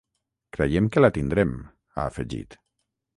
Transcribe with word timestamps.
Creiem 0.55 0.87
que 0.95 1.03
la 1.05 1.11
tindrem, 1.17 1.51
ha 1.97 2.07
afegit. 2.13 2.57